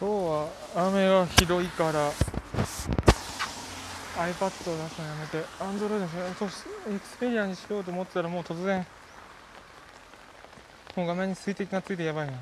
[0.00, 2.12] 今日は雨がひどいから
[4.14, 8.86] iPad を出すのやめて Android ですねそうエクスペリアにしようと思ってたらもう突然
[10.94, 12.32] もう画面に水滴がついてやばいな。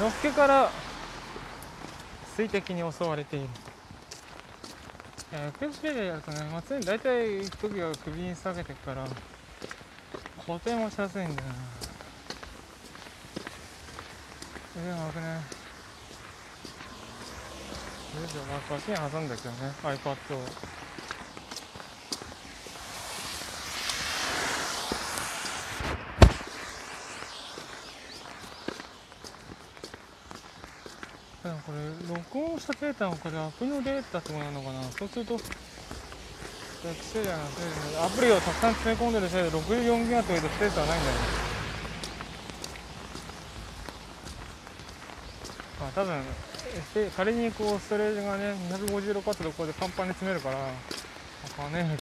[0.00, 0.70] のっけから
[2.34, 3.48] 水滴に襲われている。
[5.34, 9.06] えー、ペースペリアやるとね、まあ、常に大体時は首に下げてから
[10.46, 11.54] 固定もしやすいんだよな。
[14.74, 15.26] 腕が悪くね
[18.12, 20.72] よいしょまあこっちに挟んだけどね iPad を
[31.42, 34.82] でもこうしたデータもこれアプリのデータってことなのかな？
[34.84, 35.42] そうするとエク
[37.04, 37.66] セリアのせい
[38.02, 41.20] アプリをたくさん詰め込んでるせいで64ギガというとステータはないんだよね。
[45.78, 46.22] まあ多分
[46.96, 50.64] え仮にこうストレージがね256あったところでパンパンに詰めるからわ
[51.54, 52.01] かんね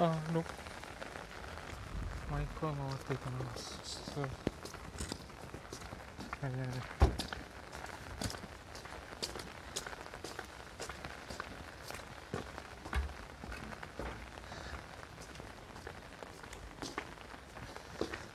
[0.00, 0.44] あロ
[2.30, 4.28] マイクは回っていたなそう
[6.40, 6.78] 何何何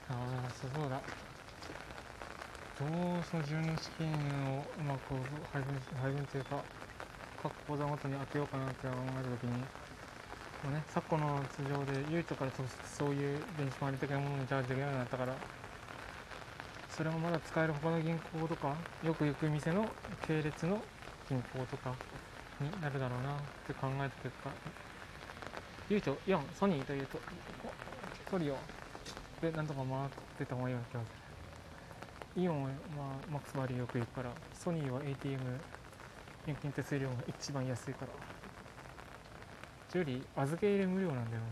[0.10, 1.02] ああそうだ。
[2.80, 2.90] どう
[3.30, 5.14] その12資金をうまく
[5.54, 6.64] 配分配分というか
[7.42, 9.64] 各口座ごとに当てようかなって考えたときに
[10.64, 15.36] もうね昨今の通常でゆいとから直接そういう電子マネー的なものにチャージできるようになったから
[16.90, 19.90] それもまだ使える他の銀行とかよく行く店の
[20.26, 20.82] 系列の
[21.28, 21.94] 銀行とか
[22.62, 24.50] になるだろうなって考えた結果
[25.90, 27.20] ゆいと4ソニーというと
[28.32, 28.56] トリオ
[29.42, 31.18] でなんとか回ってた方がいいような気がす
[32.38, 32.44] る。
[32.44, 35.40] イオンは、まあ、マックスバリューよく行くからソニーは ATM
[36.48, 38.33] 現金手数料が一番安いから。
[39.98, 41.48] より預け入れ無料なんだよね。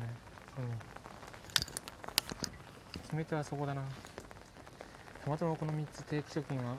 [0.56, 0.72] ソニー
[3.02, 3.84] 決め手はそこだな。
[5.24, 6.76] たまたまこの3つ定期貯金は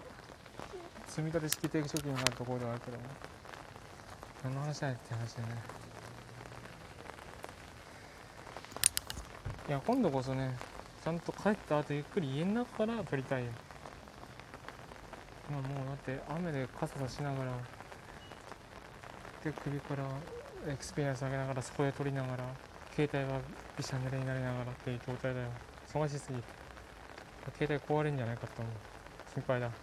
[1.06, 2.98] 積み立て式定期貯金があるところではあるけど
[4.44, 5.54] 何の話だよって話だよね。
[9.68, 10.56] いや今度こそね
[11.04, 13.50] ちゃんと帰った後ゆっくり家の中から撮りたいよ。
[15.48, 17.52] 今もうだって雨で傘差しながら
[19.44, 20.04] で首から
[20.64, 22.44] エクスペリエンス上げながらそこで撮りながら
[22.94, 23.40] 携帯は
[23.76, 25.48] びしゃ濡れになりながらっていう状態だよ。
[25.92, 26.38] 忙しすぎ
[27.58, 28.74] 携帯壊れるんじゃないかと思う。
[29.34, 29.68] 心配だ。
[29.68, 29.74] こ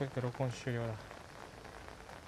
[0.00, 1.07] れで録音終了だ。